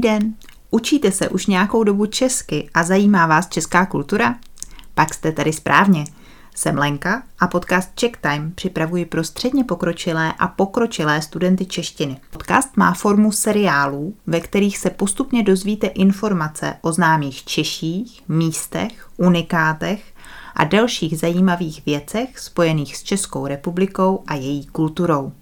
Den! 0.00 0.34
Učíte 0.70 1.12
se 1.12 1.28
už 1.28 1.46
nějakou 1.46 1.84
dobu 1.84 2.06
česky 2.06 2.70
a 2.74 2.82
zajímá 2.82 3.26
vás 3.26 3.48
česká 3.48 3.86
kultura? 3.86 4.36
Pak 4.94 5.14
jste 5.14 5.32
tady 5.32 5.52
správně. 5.52 6.04
Jsem 6.54 6.78
Lenka 6.78 7.22
a 7.38 7.46
podcast 7.46 7.90
Czech 7.94 8.12
Time 8.20 8.52
připravuji 8.54 9.04
pro 9.04 9.24
středně 9.24 9.64
pokročilé 9.64 10.32
a 10.38 10.48
pokročilé 10.48 11.22
studenty 11.22 11.66
češtiny. 11.66 12.16
Podcast 12.30 12.76
má 12.76 12.94
formu 12.94 13.32
seriálů, 13.32 14.14
ve 14.26 14.40
kterých 14.40 14.78
se 14.78 14.90
postupně 14.90 15.42
dozvíte 15.42 15.86
informace 15.86 16.74
o 16.80 16.92
známých 16.92 17.44
Češích, 17.44 18.22
místech, 18.28 19.08
unikátech 19.16 20.14
a 20.54 20.64
dalších 20.64 21.18
zajímavých 21.18 21.86
věcech 21.86 22.38
spojených 22.38 22.96
s 22.96 23.02
Českou 23.02 23.46
republikou 23.46 24.22
a 24.26 24.34
její 24.34 24.66
kulturou. 24.66 25.32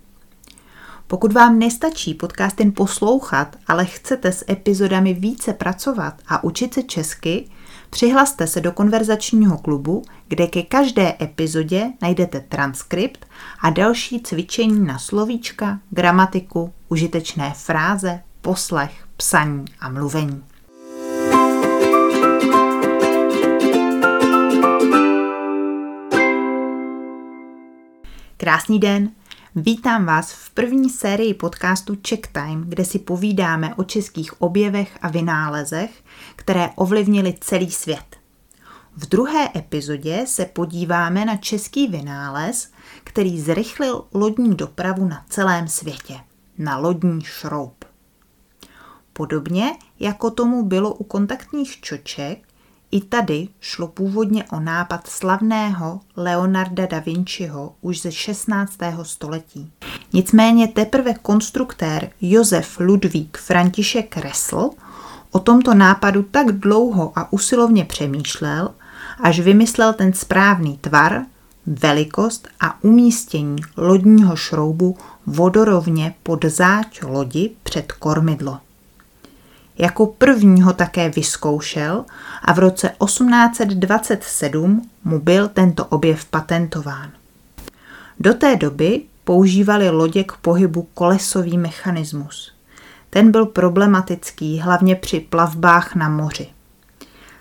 Pokud 1.11 1.33
vám 1.33 1.59
nestačí 1.59 2.15
podcast 2.15 2.61
jen 2.61 2.73
poslouchat, 2.73 3.57
ale 3.67 3.85
chcete 3.85 4.33
s 4.33 4.45
epizodami 4.51 5.15
více 5.15 5.53
pracovat 5.53 6.15
a 6.27 6.45
učit 6.45 6.75
se 6.75 6.83
česky, 6.83 7.49
přihlaste 7.91 8.47
se 8.47 8.61
do 8.61 8.73
konverzačního 8.73 9.59
klubu, 9.59 10.03
kde 10.29 10.47
ke 10.47 10.63
každé 10.63 11.17
epizodě 11.21 11.93
najdete 12.03 12.41
transkript 12.41 13.27
a 13.61 13.71
další 13.71 14.21
cvičení 14.21 14.87
na 14.87 14.99
slovíčka, 14.99 15.81
gramatiku, 15.91 16.73
užitečné 16.89 17.53
fráze, 17.57 18.21
poslech, 18.41 19.07
psaní 19.17 19.65
a 19.81 19.89
mluvení. 19.89 20.45
Krásný 28.37 28.79
den, 28.79 29.11
Vítám 29.55 30.07
vás 30.07 30.33
v 30.33 30.51
první 30.51 30.91
sérii 30.91 31.35
podcastu 31.35 31.97
Check 32.09 32.27
Time, 32.27 32.65
kde 32.69 32.85
si 32.85 32.99
povídáme 32.99 33.75
o 33.75 33.85
českých 33.85 34.43
objevech 34.43 34.99
a 35.03 35.09
vynálezech, 35.09 36.05
které 36.37 36.71
ovlivnily 36.75 37.35
celý 37.41 37.71
svět. 37.71 38.17
V 38.97 39.07
druhé 39.07 39.49
epizodě 39.57 40.25
se 40.27 40.45
podíváme 40.45 41.25
na 41.25 41.37
český 41.37 41.89
vynález, 41.89 42.73
který 43.05 43.41
zrychlil 43.41 44.05
lodní 44.15 44.55
dopravu 44.55 45.09
na 45.09 45.25
celém 45.29 45.69
světě, 45.69 46.21
na 46.59 46.77
lodní 46.79 47.21
šroub. 47.25 47.85
Podobně 49.13 49.79
jako 50.01 50.31
tomu 50.31 50.63
bylo 50.63 50.95
u 50.95 51.05
kontaktních 51.05 51.81
čoček, 51.81 52.48
i 52.91 53.01
tady 53.01 53.49
šlo 53.61 53.89
původně 53.89 54.45
o 54.45 54.61
nápad 54.61 55.07
slavného 55.07 56.01
Leonarda 56.17 56.87
da 56.87 56.99
Vinciho 56.99 57.75
už 57.81 58.01
ze 58.01 58.13
16. 58.13 58.79
století. 59.03 59.71
Nicméně 60.13 60.69
teprve 60.69 61.15
konstruktér 61.15 62.11
Josef 62.21 62.81
Ludvík 62.81 63.39
František 63.39 64.17
Ressl 64.17 64.71
o 65.33 65.39
tomto 65.39 65.75
nápadu 65.75 66.23
tak 66.23 66.53
dlouho 66.53 67.13
a 67.17 67.33
usilovně 67.33 67.85
přemýšlel, 67.85 68.71
až 69.21 69.41
vymyslel 69.41 69.93
ten 69.93 70.13
správný 70.13 70.79
tvar, 70.79 71.23
velikost 71.67 72.49
a 72.61 72.85
umístění 72.85 73.57
lodního 73.77 74.37
šroubu 74.37 74.97
vodorovně 75.27 76.15
pod 76.23 76.45
záď 76.45 77.03
lodi 77.03 77.51
před 77.63 77.93
kormidlo. 77.93 78.59
Jako 79.79 80.07
první 80.07 80.63
ho 80.63 80.73
také 80.73 81.09
vyzkoušel 81.09 82.05
a 82.43 82.53
v 82.53 82.59
roce 82.59 82.91
1827 83.05 84.91
mu 85.05 85.21
byl 85.21 85.49
tento 85.49 85.85
objev 85.85 86.25
patentován. 86.25 87.11
Do 88.21 88.35
té 88.35 88.57
doby 88.57 89.03
používali 89.25 89.91
lodě 89.91 90.25
k 90.25 90.33
pohybu 90.33 90.89
kolesový 90.95 91.59
mechanismus. 91.59 92.53
Ten 93.11 93.31
byl 93.31 93.47
problematický 93.47 94.59
hlavně 94.59 94.97
při 94.97 95.21
plavbách 95.21 95.95
na 95.95 96.09
moři. 96.09 96.49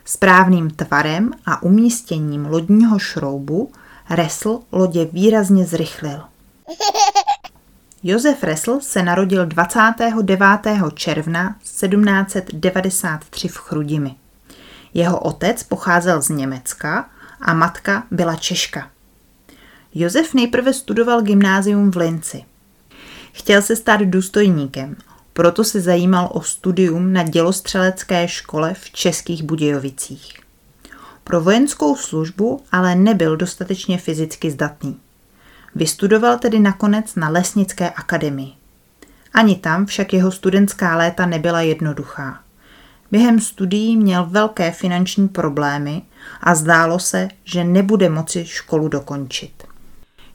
Správným 0.05 0.69
tvarem 0.69 1.31
a 1.45 1.63
umístěním 1.63 2.45
lodního 2.45 2.99
šroubu 2.99 3.71
Resl 4.09 4.59
lodě 4.71 5.05
výrazně 5.05 5.65
zrychlil. 5.65 6.21
Josef 8.03 8.43
Resl 8.43 8.79
se 8.81 9.03
narodil 9.03 9.45
29. 9.45 10.41
června 10.93 11.55
1793 11.63 13.47
v 13.47 13.57
Chrudimi. 13.57 14.15
Jeho 14.93 15.19
otec 15.19 15.63
pocházel 15.63 16.21
z 16.21 16.29
Německa 16.29 17.09
a 17.41 17.53
matka 17.53 18.03
byla 18.11 18.35
Češka. 18.35 18.89
Josef 19.93 20.33
nejprve 20.33 20.73
studoval 20.73 21.21
gymnázium 21.21 21.91
v 21.91 21.97
Linci. 21.97 22.43
Chtěl 23.31 23.61
se 23.61 23.75
stát 23.75 24.01
důstojníkem, 24.01 24.95
proto 25.33 25.63
se 25.63 25.81
zajímal 25.81 26.29
o 26.33 26.41
studium 26.41 27.13
na 27.13 27.23
dělostřelecké 27.23 28.27
škole 28.27 28.73
v 28.73 28.91
Českých 28.91 29.43
Budějovicích. 29.43 30.33
Pro 31.23 31.41
vojenskou 31.41 31.95
službu 31.95 32.61
ale 32.71 32.95
nebyl 32.95 33.37
dostatečně 33.37 33.97
fyzicky 33.97 34.51
zdatný. 34.51 34.99
Vystudoval 35.77 36.37
tedy 36.37 36.59
nakonec 36.59 37.15
na 37.15 37.29
Lesnické 37.29 37.89
akademii. 37.89 38.53
Ani 39.33 39.55
tam 39.55 39.85
však 39.85 40.13
jeho 40.13 40.31
studentská 40.31 40.97
léta 40.97 41.25
nebyla 41.25 41.61
jednoduchá. 41.61 42.39
Během 43.11 43.39
studií 43.39 43.97
měl 43.97 44.25
velké 44.25 44.71
finanční 44.71 45.27
problémy 45.27 46.01
a 46.41 46.55
zdálo 46.55 46.99
se, 46.99 47.27
že 47.43 47.63
nebude 47.63 48.09
moci 48.09 48.45
školu 48.45 48.87
dokončit. 48.87 49.63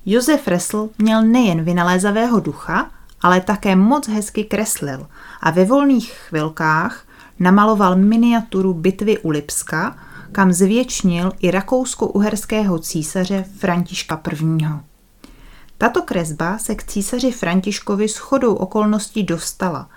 Josef 0.06 0.48
Resl 0.48 0.90
měl 0.98 1.22
nejen 1.22 1.64
vynalézavého 1.64 2.40
ducha, 2.40 2.90
ale 3.20 3.40
také 3.40 3.76
moc 3.76 4.08
hezky 4.08 4.44
kreslil 4.44 5.06
a 5.40 5.50
ve 5.50 5.64
volných 5.64 6.12
chvilkách 6.12 7.04
namaloval 7.40 7.96
miniaturu 7.96 8.74
bitvy 8.74 9.18
u 9.18 9.30
Lipska, 9.30 9.96
kam 10.32 10.52
zvětšnil 10.52 11.32
i 11.40 11.50
rakousko-uherského 11.50 12.78
císaře 12.78 13.44
Františka 13.58 14.20
I. 14.32 14.91
Tato 15.82 16.02
kresba 16.02 16.58
se 16.58 16.74
k 16.74 16.84
císaři 16.84 17.32
Františkovi 17.32 18.08
s 18.08 18.16
chodou 18.16 18.54
okolností 18.54 19.22
dostala 19.22 19.88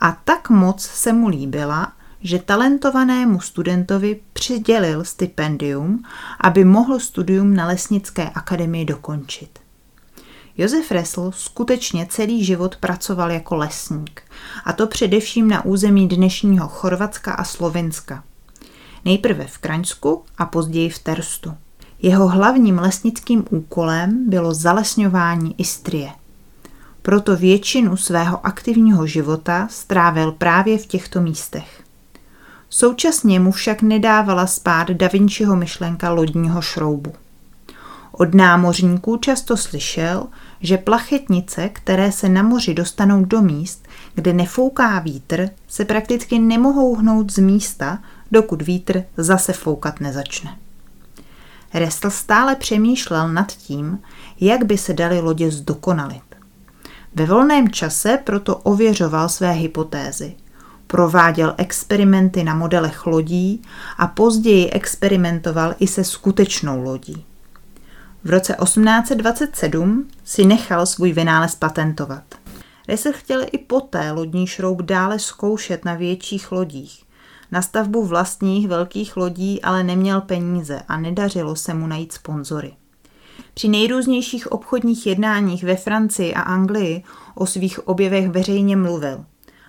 a 0.00 0.12
tak 0.24 0.50
moc 0.50 0.82
se 0.82 1.12
mu 1.12 1.28
líbila, 1.28 1.92
že 2.20 2.38
talentovanému 2.38 3.40
studentovi 3.40 4.20
přidělil 4.32 5.04
stipendium, 5.04 6.04
aby 6.40 6.64
mohl 6.64 6.98
studium 7.00 7.54
na 7.54 7.66
Lesnické 7.66 8.30
akademii 8.30 8.84
dokončit. 8.84 9.58
Josef 10.56 10.90
Resl 10.90 11.30
skutečně 11.34 12.06
celý 12.10 12.44
život 12.44 12.76
pracoval 12.76 13.30
jako 13.30 13.56
lesník, 13.56 14.22
a 14.64 14.72
to 14.72 14.86
především 14.86 15.48
na 15.48 15.64
území 15.64 16.08
dnešního 16.08 16.68
Chorvatska 16.68 17.32
a 17.32 17.44
Slovenska. 17.44 18.24
Nejprve 19.04 19.46
v 19.46 19.58
Kraňsku 19.58 20.24
a 20.38 20.46
později 20.46 20.90
v 20.90 20.98
Terstu. 20.98 21.54
Jeho 22.02 22.28
hlavním 22.28 22.78
lesnickým 22.78 23.44
úkolem 23.50 24.30
bylo 24.30 24.54
zalesňování 24.54 25.54
Istrie. 25.58 26.10
Proto 27.02 27.36
většinu 27.36 27.96
svého 27.96 28.46
aktivního 28.46 29.06
života 29.06 29.68
strávil 29.70 30.32
právě 30.32 30.78
v 30.78 30.86
těchto 30.86 31.20
místech. 31.20 31.82
Současně 32.70 33.40
mu 33.40 33.52
však 33.52 33.82
nedávala 33.82 34.46
spát 34.46 34.90
Da 34.90 35.08
Vinciho 35.08 35.56
myšlenka 35.56 36.10
lodního 36.10 36.62
šroubu. 36.62 37.12
Od 38.12 38.34
námořníků 38.34 39.16
často 39.16 39.56
slyšel, 39.56 40.26
že 40.60 40.78
plachetnice, 40.78 41.68
které 41.68 42.12
se 42.12 42.28
na 42.28 42.42
moři 42.42 42.74
dostanou 42.74 43.24
do 43.24 43.42
míst, 43.42 43.88
kde 44.14 44.32
nefouká 44.32 44.98
vítr, 44.98 45.48
se 45.68 45.84
prakticky 45.84 46.38
nemohou 46.38 46.94
hnout 46.94 47.32
z 47.32 47.38
místa, 47.38 47.98
dokud 48.30 48.62
vítr 48.62 49.02
zase 49.16 49.52
foukat 49.52 50.00
nezačne. 50.00 50.56
Restl 51.74 52.10
stále 52.10 52.56
přemýšlel 52.56 53.28
nad 53.28 53.52
tím, 53.52 53.98
jak 54.40 54.64
by 54.64 54.78
se 54.78 54.92
daly 54.92 55.20
lodě 55.20 55.50
zdokonalit. 55.50 56.22
Ve 57.14 57.26
volném 57.26 57.68
čase 57.68 58.18
proto 58.24 58.56
ověřoval 58.56 59.28
své 59.28 59.52
hypotézy. 59.52 60.36
Prováděl 60.86 61.54
experimenty 61.56 62.44
na 62.44 62.54
modelech 62.54 63.06
lodí 63.06 63.62
a 63.98 64.06
později 64.06 64.70
experimentoval 64.70 65.74
i 65.78 65.86
se 65.86 66.04
skutečnou 66.04 66.82
lodí. 66.82 67.24
V 68.24 68.30
roce 68.30 68.56
1827 68.62 70.08
si 70.24 70.44
nechal 70.44 70.86
svůj 70.86 71.12
vynález 71.12 71.54
patentovat. 71.54 72.24
Ressel 72.88 73.12
chtěl 73.12 73.46
i 73.52 73.58
poté 73.58 74.12
lodní 74.12 74.46
šroub 74.46 74.82
dále 74.82 75.18
zkoušet 75.18 75.84
na 75.84 75.94
větších 75.94 76.52
lodích, 76.52 77.04
na 77.52 77.62
stavbu 77.62 78.06
vlastních 78.06 78.68
velkých 78.68 79.16
lodí 79.16 79.62
ale 79.62 79.84
neměl 79.84 80.20
peníze 80.20 80.82
a 80.88 80.96
nedařilo 80.96 81.56
se 81.56 81.74
mu 81.74 81.86
najít 81.86 82.12
sponzory. 82.12 82.72
Při 83.54 83.68
nejrůznějších 83.68 84.52
obchodních 84.52 85.06
jednáních 85.06 85.64
ve 85.64 85.76
Francii 85.76 86.34
a 86.34 86.40
Anglii 86.40 87.02
o 87.34 87.46
svých 87.46 87.88
objevech 87.88 88.30
veřejně 88.30 88.76
mluvil. 88.76 89.24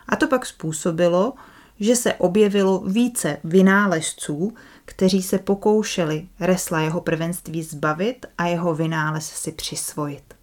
A 0.10 0.16
to 0.16 0.28
pak 0.28 0.46
způsobilo, 0.46 1.34
že 1.80 1.96
se 1.96 2.14
objevilo 2.14 2.80
více 2.80 3.38
vynálezců, 3.44 4.54
kteří 4.86 5.24
se 5.24 5.38
pokoušeli 5.38 6.28
Resla 6.40 6.80
jeho 6.80 7.02
prvenství 7.02 7.64
zbavit 7.64 8.26
a 8.38 8.48
jeho 8.48 8.76
vynález 8.76 9.26
si 9.26 9.52
přisvojit. 9.52 10.34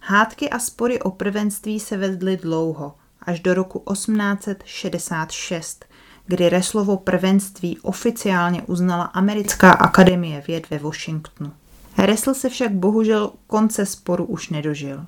Hádky 0.00 0.50
a 0.50 0.58
spory 0.58 1.02
o 1.02 1.10
prvenství 1.10 1.80
se 1.80 1.96
vedly 1.96 2.36
dlouho 2.36 2.94
až 3.22 3.40
do 3.40 3.54
roku 3.54 3.82
1866, 3.92 5.84
kdy 6.26 6.48
Reslovo 6.48 6.96
prvenství 6.96 7.78
oficiálně 7.78 8.62
uznala 8.62 9.04
Americká 9.04 9.72
akademie 9.72 10.42
věd 10.46 10.70
ve 10.70 10.78
Washingtonu. 10.78 11.52
Resl 11.98 12.34
se 12.34 12.48
však 12.48 12.72
bohužel 12.72 13.30
konce 13.46 13.86
sporu 13.86 14.24
už 14.24 14.48
nedožil. 14.48 15.04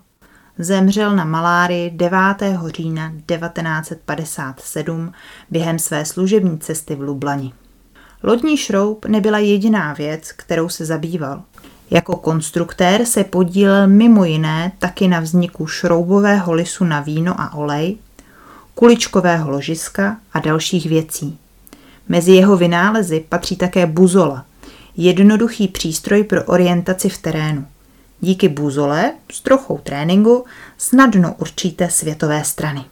Zemřel 0.59 1.17
na 1.17 1.25
malárii 1.25 1.91
9. 1.91 2.19
října 2.67 3.13
1957 3.27 5.13
během 5.51 5.79
své 5.79 6.05
služební 6.05 6.59
cesty 6.59 6.95
v 6.95 7.01
Lublani. 7.01 7.53
Lodní 8.23 8.57
šroub 8.57 9.05
nebyla 9.05 9.39
jediná 9.39 9.93
věc, 9.93 10.33
kterou 10.33 10.69
se 10.69 10.85
zabýval. 10.85 11.43
Jako 11.91 12.17
konstruktér 12.17 13.05
se 13.05 13.25
podílel 13.25 13.89
mimo 13.89 14.25
jiné 14.25 14.73
taky 14.79 15.09
na 15.09 15.21
vzniku 15.21 15.67
šroubového 15.67 16.53
lisu 16.53 16.85
na 16.85 17.01
víno 17.01 17.41
a 17.41 17.55
olej, 17.55 17.97
kuličkového 18.77 19.51
ložiska 19.51 20.17
a 20.33 20.41
dalších 20.41 20.87
věcí. 20.87 21.39
Mezi 22.09 22.33
jeho 22.33 22.57
vynálezy 22.57 23.25
patří 23.29 23.57
také 23.57 23.87
buzola, 23.87 24.45
jednoduchý 24.97 25.69
přístroj 25.69 26.25
pro 26.25 26.45
orientaci 26.45 27.09
v 27.09 27.19
terénu. 27.19 27.67
Díky 28.21 28.49
buzole 28.49 29.13
s 29.33 29.41
trochou 29.41 29.79
tréninku 29.79 30.45
snadno 30.79 31.35
určíte 31.39 31.91
světové 31.91 32.45
strany. 32.45 32.85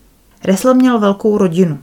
Resl 0.44 0.74
měl 0.74 0.98
velkou 0.98 1.38
rodinu. 1.38 1.78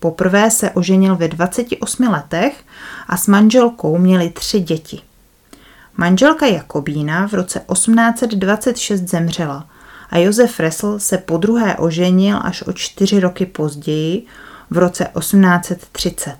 Poprvé 0.00 0.50
se 0.50 0.70
oženil 0.70 1.16
ve 1.16 1.28
28 1.28 2.08
letech 2.08 2.64
a 3.08 3.16
s 3.16 3.26
manželkou 3.26 3.98
měli 3.98 4.30
tři 4.30 4.60
děti. 4.60 5.00
Manželka 5.96 6.46
Jakobína 6.46 7.28
v 7.28 7.32
roce 7.34 7.64
1826 7.72 9.00
zemřela 9.00 9.66
a 10.10 10.18
Josef 10.18 10.60
Resl 10.60 10.98
se 10.98 11.18
po 11.18 11.36
druhé 11.36 11.76
oženil 11.76 12.38
až 12.42 12.62
o 12.62 12.72
čtyři 12.72 13.20
roky 13.20 13.46
později 13.46 14.26
v 14.70 14.78
roce 14.78 15.06
1830. 15.18 16.36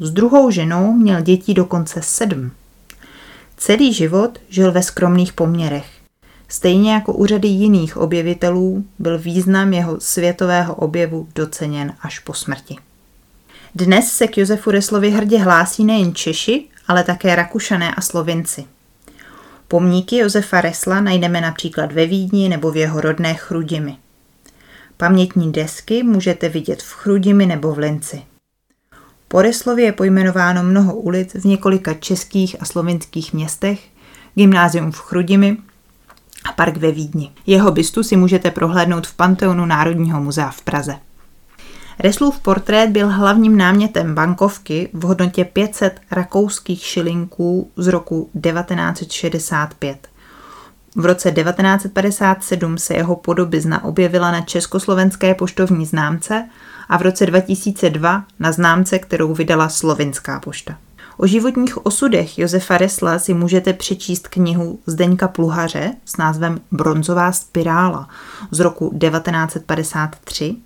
S 0.00 0.10
druhou 0.10 0.50
ženou 0.50 0.92
měl 0.92 1.20
dětí 1.20 1.54
dokonce 1.54 2.00
sedm. 2.02 2.50
Celý 3.56 3.92
život 3.92 4.38
žil 4.48 4.72
ve 4.72 4.82
skromných 4.82 5.32
poměrech. 5.32 5.86
Stejně 6.48 6.92
jako 6.92 7.12
u 7.12 7.26
řady 7.26 7.48
jiných 7.48 7.96
objevitelů 7.96 8.84
byl 8.98 9.18
význam 9.18 9.72
jeho 9.72 10.00
světového 10.00 10.74
objevu 10.74 11.28
doceněn 11.34 11.94
až 12.00 12.18
po 12.18 12.34
smrti. 12.34 12.76
Dnes 13.74 14.12
se 14.12 14.26
k 14.26 14.38
Josefu 14.38 14.70
Reslovi 14.70 15.10
hrdě 15.10 15.38
hlásí 15.38 15.84
nejen 15.84 16.14
Češi, 16.14 16.64
ale 16.88 17.04
také 17.04 17.36
Rakušané 17.36 17.94
a 17.94 18.00
Slovinci. 18.00 18.64
Pomníky 19.70 20.16
Josefa 20.16 20.60
Resla 20.60 21.00
najdeme 21.00 21.40
například 21.40 21.92
ve 21.92 22.06
Vídni 22.06 22.48
nebo 22.48 22.70
v 22.70 22.76
jeho 22.76 23.00
rodné 23.00 23.34
Chrudimi. 23.34 23.96
Pamětní 24.96 25.52
desky 25.52 26.02
můžete 26.02 26.48
vidět 26.48 26.82
v 26.82 26.92
Chrudimi 26.92 27.46
nebo 27.46 27.74
v 27.74 27.78
Linci. 27.78 28.22
Po 29.28 29.42
Reslově 29.42 29.84
je 29.84 29.92
pojmenováno 29.92 30.62
mnoho 30.62 30.96
ulic 30.96 31.34
v 31.34 31.44
několika 31.44 31.94
českých 31.94 32.62
a 32.62 32.64
slovinských 32.64 33.32
městech, 33.32 33.80
gymnázium 34.34 34.92
v 34.92 35.00
Chrudimi 35.00 35.56
a 36.44 36.52
park 36.52 36.76
ve 36.76 36.92
Vídni. 36.92 37.32
Jeho 37.46 37.72
bystu 37.72 38.02
si 38.02 38.16
můžete 38.16 38.50
prohlédnout 38.50 39.06
v 39.06 39.14
Panteonu 39.14 39.66
Národního 39.66 40.20
muzea 40.20 40.50
v 40.50 40.62
Praze. 40.62 40.94
Reslův 41.98 42.38
portrét 42.38 42.90
byl 42.90 43.08
hlavním 43.08 43.56
námětem 43.56 44.14
bankovky 44.14 44.88
v 44.92 45.02
hodnotě 45.02 45.44
500 45.44 46.00
rakouských 46.10 46.84
šilinků 46.84 47.70
z 47.76 47.86
roku 47.86 48.30
1965. 48.42 50.08
V 50.96 51.06
roce 51.06 51.32
1957 51.32 52.78
se 52.78 52.94
jeho 52.94 53.16
podobizna 53.16 53.84
objevila 53.84 54.32
na 54.32 54.40
československé 54.40 55.34
poštovní 55.34 55.86
známce 55.86 56.48
a 56.88 56.98
v 56.98 57.02
roce 57.02 57.26
2002 57.26 58.24
na 58.38 58.52
známce, 58.52 58.98
kterou 58.98 59.34
vydala 59.34 59.68
Slovinská 59.68 60.40
pošta. 60.40 60.76
O 61.16 61.26
životních 61.26 61.86
osudech 61.86 62.38
Josefa 62.38 62.78
Resla 62.78 63.18
si 63.18 63.34
můžete 63.34 63.72
přečíst 63.72 64.28
knihu 64.28 64.78
Zdeňka 64.86 65.28
Pluhaře 65.28 65.92
s 66.04 66.16
názvem 66.16 66.60
Bronzová 66.72 67.32
spirála 67.32 68.08
z 68.50 68.60
roku 68.60 68.98
1953 68.98 70.56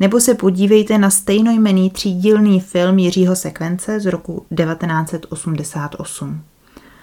nebo 0.00 0.20
se 0.20 0.34
podívejte 0.34 0.98
na 0.98 1.10
stejnojmený 1.10 1.90
třídílný 1.90 2.60
film 2.60 2.98
Jiřího 2.98 3.36
Sekvence 3.36 4.00
z 4.00 4.06
roku 4.06 4.46
1988. 4.56 6.44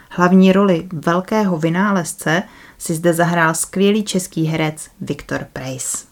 Hlavní 0.10 0.52
roli 0.52 0.88
velkého 0.94 1.58
vynálezce 1.58 2.44
si 2.78 2.94
zde 2.94 3.14
zahrál 3.14 3.54
skvělý 3.54 4.04
český 4.04 4.46
herec 4.46 4.88
Viktor 5.02 5.48
Preis. 5.54 6.08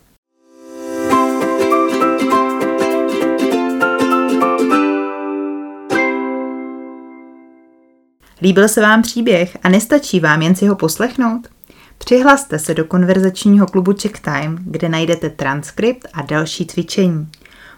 Líbil 8.42 8.68
se 8.68 8.82
vám 8.82 9.02
příběh 9.02 9.58
a 9.64 9.70
nestačí 9.70 10.20
vám 10.20 10.42
jen 10.42 10.56
si 10.56 10.66
ho 10.66 10.76
poslechnout? 10.76 11.48
Přihlaste 11.98 12.60
se 12.60 12.74
do 12.74 12.86
konverzačního 12.86 13.68
klubu 13.68 13.94
Check 14.02 14.20
Time, 14.20 14.58
kde 14.62 14.90
najdete 14.90 15.30
transkript 15.30 16.08
a 16.14 16.22
další 16.22 16.66
cvičení. 16.66 17.30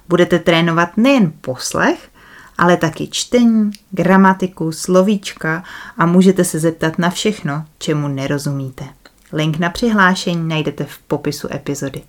Budete 0.08 0.40
trénovat 0.40 0.98
nejen 0.98 1.34
poslech, 1.42 2.10
ale 2.58 2.78
taky 2.78 3.08
čtení, 3.08 3.72
gramatiku, 3.92 4.72
slovíčka 4.72 5.64
a 5.98 6.06
můžete 6.06 6.44
se 6.44 6.60
zeptat 6.60 7.00
na 7.00 7.10
všechno, 7.10 7.66
čemu 7.78 8.08
nerozumíte. 8.08 8.86
Link 9.34 9.60
na 9.60 9.70
přihlášení 9.70 10.48
najdete 10.48 10.84
v 10.84 10.98
popisu 10.98 11.48
epizody. 11.54 12.02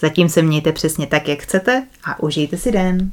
Zatím 0.00 0.28
se 0.28 0.42
mějte 0.42 0.72
přesně 0.72 1.06
tak, 1.06 1.28
jak 1.28 1.38
chcete 1.38 1.86
a 2.04 2.22
užijte 2.22 2.56
si 2.56 2.72
den. 2.72 3.10